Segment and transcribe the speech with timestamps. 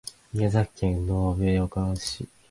[0.33, 1.07] 宮崎県
[1.43, 2.27] 延岡市